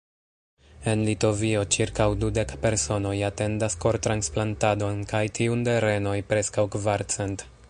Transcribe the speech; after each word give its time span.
En 0.93 1.03
Litovio 1.09 1.61
ĉirkaŭ 1.75 2.07
dudek 2.23 2.55
personoj 2.65 3.13
atendas 3.29 3.77
kortransplantadon 3.85 5.07
kaj 5.13 5.25
tiun 5.41 5.67
de 5.69 5.81
renoj 5.89 6.19
preskaŭ 6.35 6.69
kvarcent. 6.77 7.51